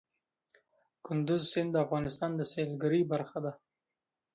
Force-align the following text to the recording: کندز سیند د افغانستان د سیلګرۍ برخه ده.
کندز 1.05 1.41
سیند 1.51 1.69
د 1.73 1.77
افغانستان 1.85 2.31
د 2.35 2.41
سیلګرۍ 2.51 3.01
برخه 3.13 3.37
ده. 3.45 3.51